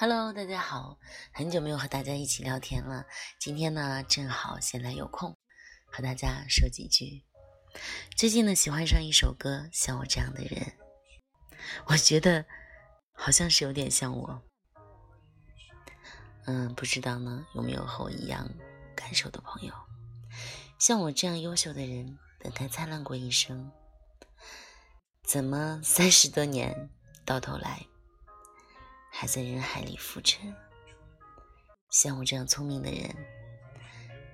[0.00, 0.96] Hello，大家好，
[1.32, 3.04] 很久没有和大家一起聊天了。
[3.40, 5.36] 今天呢，正好闲来有空，
[5.86, 7.24] 和大家说几句。
[8.16, 10.62] 最近呢，喜欢上一首歌，《像我这样的人》，
[11.86, 12.46] 我觉得
[13.12, 14.40] 好像是有点像我。
[16.46, 18.48] 嗯，不知道呢，有没有和我一样
[18.94, 19.74] 感受的朋友？
[20.78, 23.72] 像我这样优秀的人，等待灿烂过一生，
[25.24, 26.88] 怎么三十多年
[27.24, 27.84] 到头来？
[29.20, 30.54] 还在人海里浮沉，
[31.90, 33.12] 像我这样聪明的人，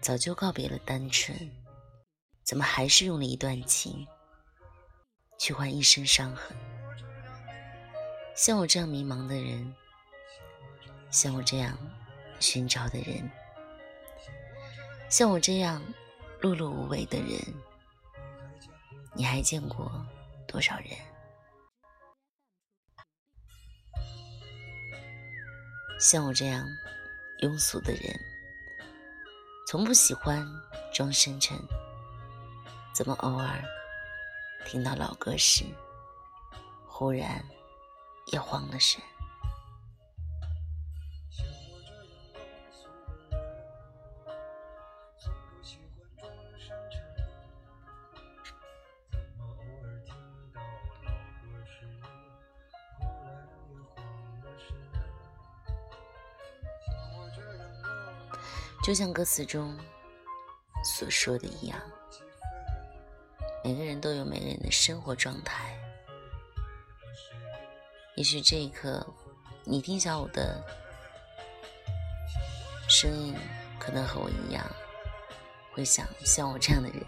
[0.00, 1.36] 早就告别了单纯，
[2.42, 4.04] 怎么还是用了一段情
[5.38, 6.56] 去换一身伤痕？
[8.34, 9.72] 像我这样迷茫的人，
[11.12, 11.78] 像我这样
[12.40, 13.30] 寻找的人，
[15.08, 15.80] 像我这样
[16.40, 17.38] 碌碌无为的人，
[19.14, 20.04] 你还见过
[20.48, 20.88] 多少人？
[26.02, 26.68] 像我这样
[27.42, 28.20] 庸俗的人，
[29.68, 30.44] 从不喜欢
[30.92, 31.56] 装深沉，
[32.92, 33.62] 怎么偶尔
[34.66, 35.64] 听到老歌时，
[36.88, 37.40] 忽然
[38.32, 39.00] 也慌了神？
[58.82, 59.78] 就像歌词中
[60.84, 61.80] 所说的一样，
[63.62, 65.78] 每个人都有每个人的生活状态。
[68.16, 69.06] 也许这一刻，
[69.62, 70.60] 你听小五的
[72.88, 73.36] 声音，
[73.78, 74.68] 可能和我一样，
[75.72, 77.00] 会想：像我这样的人，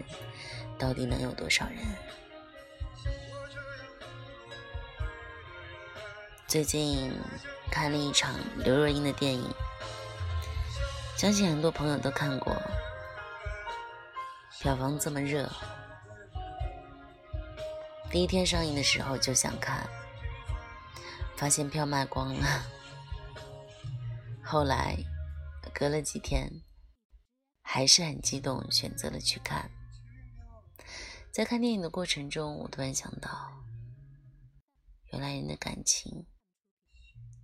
[0.79, 1.79] 到底能有多少人？
[6.47, 7.13] 最近
[7.69, 9.53] 看了一场刘若英的电影。
[11.17, 12.55] 相信很多朋友都看过，
[14.61, 15.51] 票房这么热，
[18.11, 19.89] 第一天上映的时候就想看，
[21.37, 22.63] 发现票卖光了。
[24.43, 24.99] 后来
[25.73, 26.51] 隔了几天，
[27.63, 29.71] 还是很激动，选择了去看。
[31.33, 33.51] 在看电影的过程中，我突然想到，
[35.13, 36.27] 原来人的感情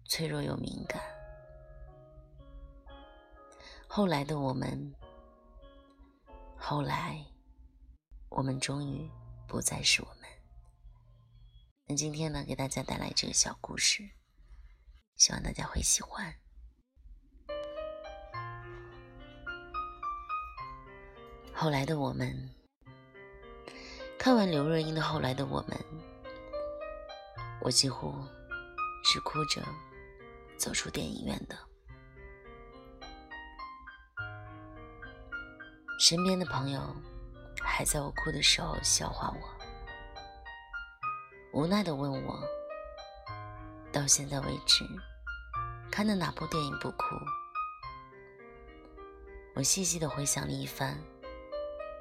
[0.06, 1.19] 脆弱又敏感。
[3.92, 4.94] 后来的我们，
[6.56, 7.26] 后来
[8.28, 9.10] 我们终于
[9.48, 10.30] 不再是我们。
[11.88, 14.08] 那今天呢，给大家带来这个小故事，
[15.16, 16.32] 希望大家会喜欢。
[21.52, 22.48] 后来的我们，
[24.16, 25.76] 看完刘若英的《后来的我们》，
[27.60, 28.14] 我几乎
[29.02, 29.60] 是哭着
[30.56, 31.69] 走出电影院的。
[36.00, 36.81] 身边的朋友
[37.61, 39.49] 还在我哭的时候笑话我，
[41.53, 42.43] 无奈的问我
[43.93, 44.83] ：“到现在为止，
[45.91, 47.05] 看的哪部电影不哭？”
[49.55, 50.99] 我细细的回想了一番，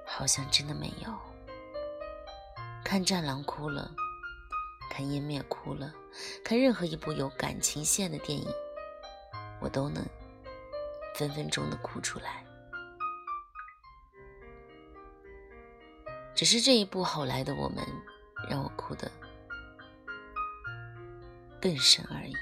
[0.08, 1.14] 好像真的没有。
[2.86, 3.92] 看《战狼》哭了，
[4.90, 5.94] 看《湮灭》哭了，
[6.42, 8.48] 看任何一部有感情线的电影，
[9.60, 10.02] 我都能
[11.16, 12.46] 分分钟的哭出来。
[16.40, 17.86] 只是这一部后来的我们，
[18.50, 19.12] 让我哭得
[21.62, 22.34] 更深而已。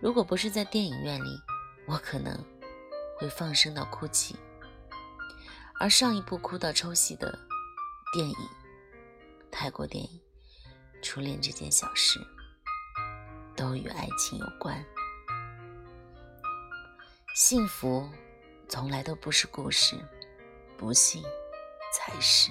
[0.00, 1.38] 如果不是在电影院里，
[1.86, 2.34] 我可能
[3.18, 4.34] 会放声到哭泣。
[5.78, 7.38] 而上一部哭到抽泣的
[8.10, 8.36] 电影，
[9.50, 10.20] 泰国电影
[11.04, 12.18] 《初恋这件小事》，
[13.54, 14.82] 都与爱情有关。
[17.34, 18.08] 幸福
[18.66, 19.94] 从来都不是故事，
[20.78, 21.22] 不幸。
[21.92, 22.50] 才是。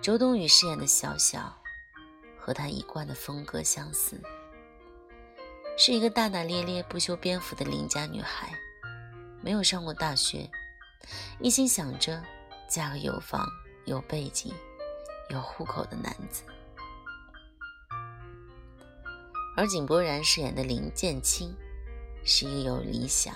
[0.00, 1.52] 周冬雨饰演的小小，
[2.38, 4.20] 和她一贯的风格相似，
[5.76, 8.56] 是一个大大咧咧、不修边幅的邻家女孩，
[9.42, 10.48] 没有上过大学，
[11.40, 12.22] 一心想着
[12.68, 13.44] 嫁个有房、
[13.84, 14.54] 有背景、
[15.30, 16.44] 有户口的男子。
[19.56, 21.52] 而井柏然饰演的林建清，
[22.24, 23.34] 是一个有理想、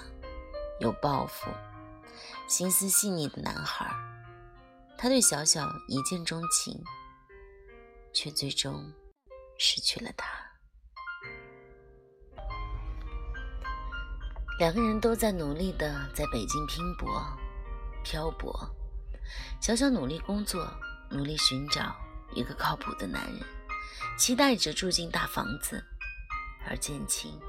[0.78, 1.50] 有抱负。
[2.46, 3.90] 心思细腻的男孩，
[4.98, 6.82] 他对小小一见钟情，
[8.12, 8.92] 却最终
[9.58, 10.26] 失去了她。
[14.58, 17.24] 两个人都在努力的在北京拼搏、
[18.04, 18.68] 漂泊。
[19.60, 20.68] 小小努力工作，
[21.08, 21.96] 努力寻找
[22.34, 23.40] 一个靠谱的男人，
[24.18, 25.82] 期待着住进大房子，
[26.68, 27.40] 而渐轻，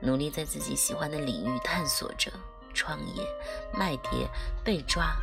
[0.00, 2.32] 努力在自己喜欢的领域探索着、
[2.72, 3.26] 创业、
[3.72, 4.28] 卖碟、
[4.64, 5.16] 被抓，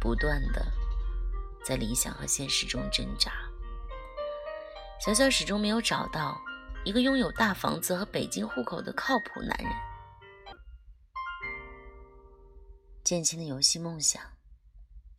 [0.00, 0.64] 不断的
[1.64, 3.32] 在理想和现实中挣扎。
[5.00, 6.40] 小小始终没有找到
[6.84, 9.70] 一个拥有大房子和北京户口的靠谱男人。
[13.02, 14.22] 渐轻的游戏梦想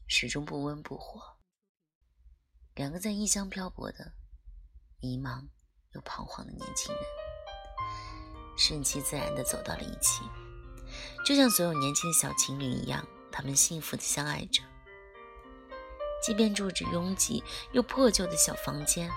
[0.08, 1.22] 始终不温不火。
[2.74, 4.12] 两个在异乡漂泊的、
[5.00, 5.48] 迷茫
[5.94, 7.04] 又彷徨的年轻人，
[8.58, 10.24] 顺其自然的走到了一起，
[11.26, 14.62] 就像所有年轻的小情侣一样，他们幸福地相爱着。
[16.24, 19.10] 即便住着拥挤又破旧的小房间，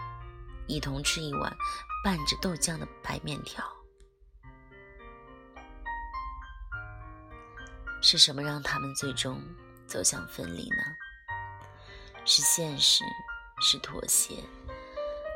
[0.66, 1.56] 一同吃一碗
[2.04, 3.64] 拌着豆浆的白面条。
[8.00, 9.42] 是什么让他们最终
[9.86, 10.82] 走向分离呢？
[12.24, 13.04] 是现实。
[13.60, 14.44] 是妥协，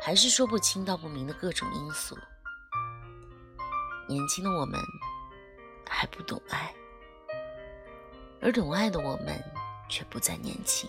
[0.00, 2.16] 还是说不清道不明的各种因素？
[4.08, 4.78] 年轻的我们
[5.92, 6.74] 还不懂爱，
[8.40, 9.40] 而懂爱的我们
[9.88, 10.88] 却不再年轻。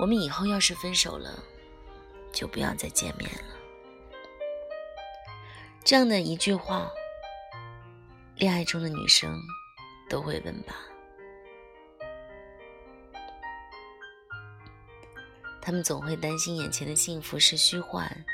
[0.00, 1.42] 我们以后要是分手了，
[2.32, 3.56] 就不要再见面了。
[5.84, 6.90] 这样的一句话，
[8.34, 9.40] 恋爱中的女生
[10.10, 10.74] 都会问吧。
[15.62, 18.24] 他们总会担心眼前的幸福是虚幻，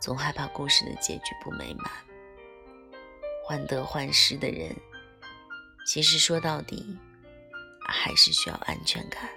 [0.00, 2.05] 总害怕故事的结局不美满。
[3.46, 4.74] 患得患失的人，
[5.86, 6.98] 其实说到底，
[7.86, 9.30] 还是需要安全感，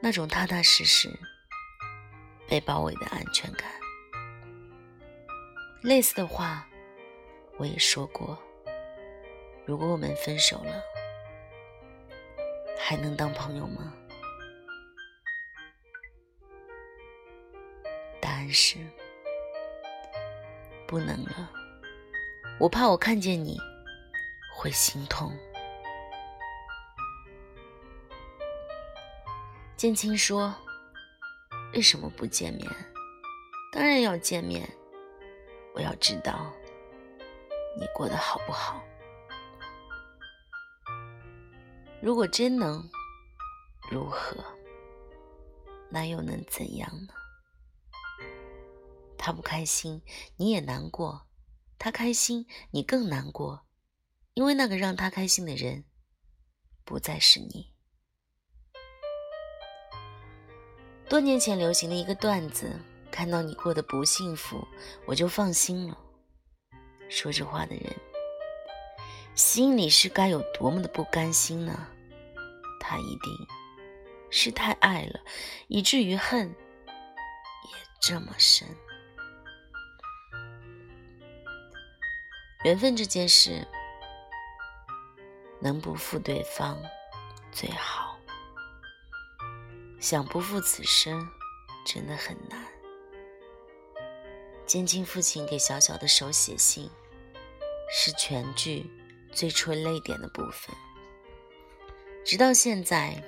[0.00, 1.10] 那种踏踏实实、
[2.48, 3.70] 被包围的安全感。
[5.82, 6.66] 类似的话，
[7.58, 8.42] 我也说过。
[9.66, 10.82] 如果我们分手了，
[12.78, 13.92] 还能当朋友吗？
[18.22, 18.78] 答案是
[20.86, 21.52] 不能了，
[22.60, 23.58] 我怕我看见你
[24.54, 25.34] 会心痛。
[29.78, 30.54] 建青说
[31.72, 32.70] ：“为什么不见面？
[33.72, 34.68] 当然要见面，
[35.74, 36.52] 我要知道
[37.78, 38.84] 你过得好不好。
[42.02, 42.86] 如果真能，
[43.90, 44.36] 如何？
[45.88, 47.14] 那又能怎样呢？”
[49.16, 50.02] 他不开心，
[50.36, 51.22] 你也难过；
[51.82, 53.64] 他开心，你更难过，
[54.34, 55.86] 因为那个让他开心的人，
[56.84, 57.72] 不再是你。
[61.08, 62.78] 多年前流行的一个段子
[63.10, 64.68] ：“看到你过得不幸福，
[65.06, 65.98] 我就放心了。”
[67.08, 67.96] 说这话的人，
[69.34, 71.88] 心里是该有多么的不甘心呢？
[72.78, 73.46] 他一定
[74.30, 75.18] 是太爱了，
[75.68, 78.68] 以至于恨也这么深。
[82.62, 83.66] 缘分这件事，
[85.60, 86.78] 能不负对方
[87.50, 88.18] 最好。
[89.98, 91.26] 想不负此生，
[91.86, 92.66] 真的很难。
[94.66, 96.90] 坚青父亲给小小的手写信，
[97.90, 98.90] 是全剧
[99.32, 100.76] 最戳泪点的部分。
[102.26, 103.22] 直到现在，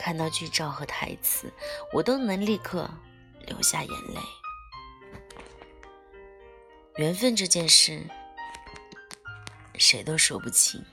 [0.00, 1.52] 看到剧照和台词，
[1.92, 2.90] 我都能立刻
[3.46, 4.20] 流下眼泪。
[6.96, 8.06] 缘分这件事，
[9.78, 10.84] 谁都说不清。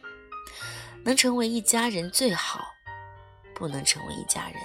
[1.03, 2.65] 能成为一家人最好，
[3.53, 4.56] 不能成为一家人，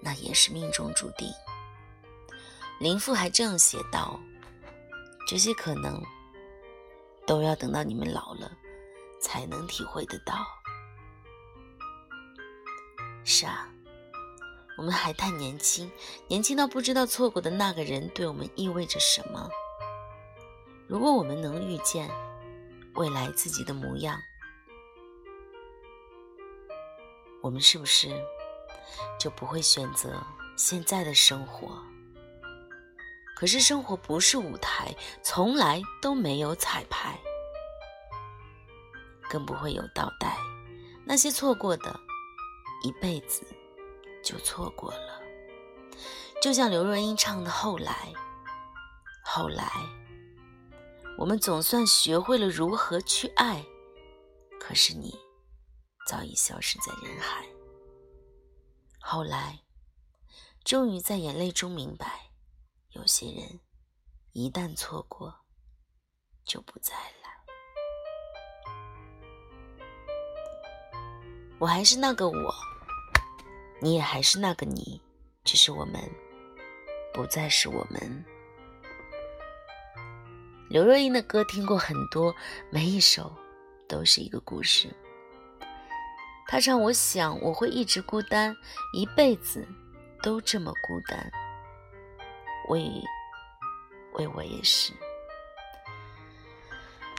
[0.00, 1.28] 那也是命中注定。
[2.78, 4.20] 林父还这样写道
[5.26, 6.00] ：“这些可能，
[7.26, 8.50] 都要等到你们老了，
[9.20, 10.46] 才能体会得到。”
[13.24, 13.68] 是啊，
[14.76, 15.90] 我们还太年轻，
[16.28, 19.50] 年轻到不知道错过的那个人对我们意味着什么。
[20.88, 22.08] 如果我们能遇见
[22.94, 24.16] 未来自己的模样，
[27.42, 28.08] 我们是不是
[29.18, 30.22] 就不会选择
[30.56, 31.76] 现在的生活？
[33.34, 37.18] 可是生活不是舞台，从来都没有彩排，
[39.28, 40.36] 更不会有倒带。
[41.04, 41.98] 那些错过的，
[42.84, 43.44] 一辈子
[44.22, 45.20] 就错过了。
[46.40, 47.92] 就像刘若英唱的《后来》，
[49.24, 49.68] 后来。
[51.18, 53.64] 我们总算学会了如何去爱，
[54.60, 55.18] 可是你
[56.06, 57.46] 早已消失在人海。
[59.00, 59.60] 后来，
[60.62, 62.30] 终于在眼泪中明白，
[62.90, 63.60] 有些人
[64.32, 65.34] 一旦错过，
[66.44, 67.26] 就不再来。
[71.58, 72.54] 我还是那个我，
[73.80, 75.00] 你也还是那个你，
[75.44, 75.98] 只是我们
[77.14, 78.24] 不再是我们。
[80.68, 82.34] 刘若英的歌听过很多，
[82.70, 83.32] 每一首
[83.88, 84.92] 都是一个故事。
[86.48, 88.54] 她唱：“我想我会一直孤单，
[88.92, 89.66] 一辈子
[90.22, 91.30] 都这么孤单。”
[92.68, 92.90] 为
[94.14, 94.92] 为我也是。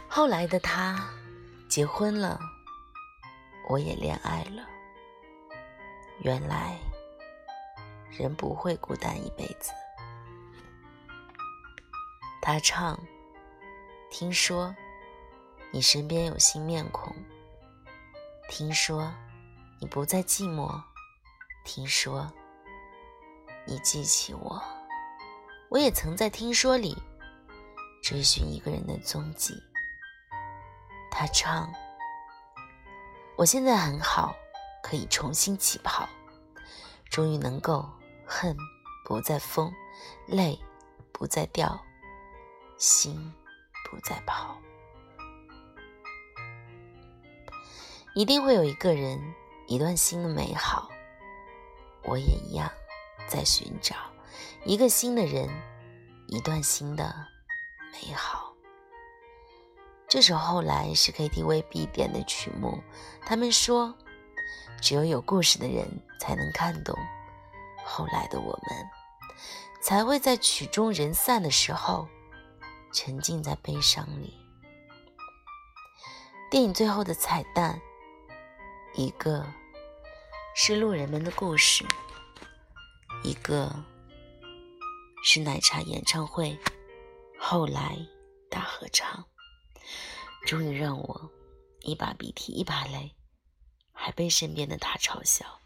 [0.09, 1.09] 后来的他
[1.69, 2.37] 结婚了，
[3.69, 4.67] 我也恋爱了。
[6.19, 6.77] 原来
[8.11, 9.71] 人不会孤单一辈子。
[12.41, 12.99] 他唱。
[14.09, 14.73] 听说
[15.71, 17.13] 你身边有新面孔，
[18.49, 19.13] 听说
[19.79, 20.81] 你不再寂寞，
[21.65, 22.31] 听说
[23.65, 24.63] 你记起我，
[25.69, 26.97] 我也曾在听说里
[28.01, 29.53] 追寻一个人的踪迹。
[31.11, 31.71] 他唱
[33.37, 34.33] ：“我现在很好，
[34.81, 36.07] 可以重新起跑，
[37.09, 37.87] 终于能够
[38.25, 38.55] 恨
[39.05, 39.71] 不再疯，
[40.27, 40.57] 泪
[41.11, 41.77] 不再掉，
[42.77, 43.33] 心。”
[43.89, 44.57] 不再跑，
[48.13, 49.19] 一定会有一个人，
[49.67, 50.89] 一段新的美好。
[52.03, 52.69] 我也一样，
[53.27, 53.95] 在寻找
[54.65, 55.49] 一个新的人，
[56.27, 57.15] 一段新的
[57.93, 58.53] 美好。
[60.07, 62.81] 这首后来是 KTV 必点的曲目。
[63.25, 63.93] 他们说，
[64.81, 65.85] 只有有故事的人
[66.19, 66.97] 才能看懂。
[67.85, 68.89] 后来的我们，
[69.81, 72.07] 才会在曲终人散的时候。
[72.91, 74.33] 沉浸在悲伤里。
[76.49, 77.81] 电影最后的彩蛋，
[78.95, 79.45] 一个
[80.55, 81.85] 是路人们的故事，
[83.23, 83.83] 一个
[85.23, 86.57] 是奶茶演唱会
[87.37, 87.97] 后来
[88.49, 89.25] 大合唱，
[90.45, 91.31] 终于让我
[91.81, 93.15] 一把鼻涕一把泪，
[93.91, 95.59] 还被身边的他嘲笑。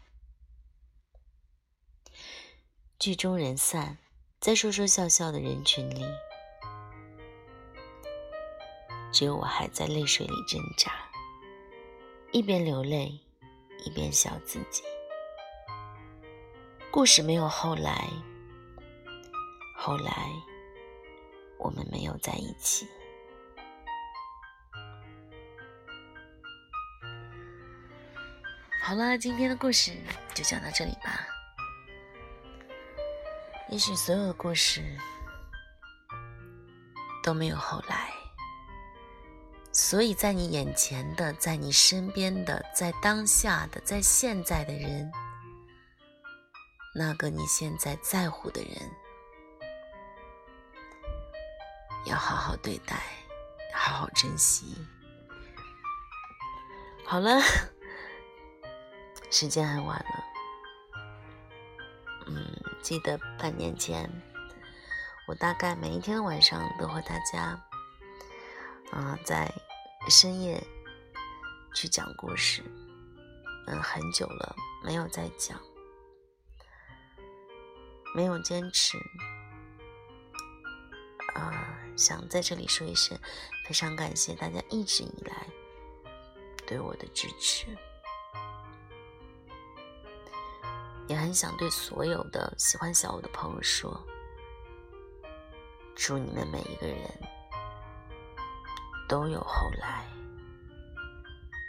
[2.98, 3.98] 剧终人散，
[4.40, 6.04] 在说说笑笑的人群里。
[9.12, 10.90] 只有我还在泪水里挣扎，
[12.32, 13.20] 一边流泪，
[13.84, 14.82] 一边笑自己。
[16.90, 18.08] 故事没有后来，
[19.76, 20.30] 后来
[21.58, 22.88] 我们没有在一起。
[28.80, 29.92] 好了，今天的故事
[30.34, 31.26] 就讲到这里吧。
[33.68, 34.82] 也许所有的故事
[37.22, 38.21] 都没有后来。
[39.72, 45.10] 所以在你眼前的，在你身边的，在当下的，在现在的人，
[46.94, 48.90] 那个你现在在乎的人，
[52.04, 53.02] 要好好对待，
[53.72, 54.76] 好好珍惜。
[57.06, 57.40] 好了，
[59.30, 60.24] 时间很晚了，
[62.26, 64.10] 嗯，记得半年前，
[65.26, 67.58] 我大概每一天晚上都和大家。
[68.92, 69.50] 啊，在
[70.10, 70.62] 深夜
[71.74, 72.62] 去讲故事，
[73.66, 75.58] 嗯，很久了没有再讲，
[78.14, 78.98] 没有坚持，
[81.34, 83.18] 啊，想在这里说一声，
[83.64, 85.46] 非常感谢大家一直以来
[86.66, 87.66] 对我的支持，
[91.08, 94.06] 也很想对所有的喜欢小五的朋友说，
[95.96, 97.10] 祝你们每一个人。
[99.12, 100.06] 都有后来，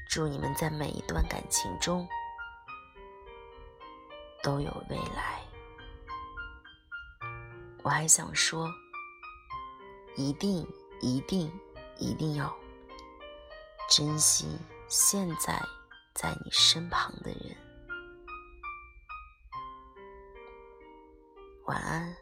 [0.10, 2.08] 祝你们在每一段感情中
[4.42, 5.42] 都有未来。
[7.84, 8.72] 我还想说，
[10.16, 10.66] 一定
[11.02, 11.52] 一定
[11.98, 12.56] 一定要
[13.90, 14.58] 珍惜
[14.88, 15.62] 现在
[16.14, 17.58] 在你身旁的人。
[21.66, 22.16] 晚安。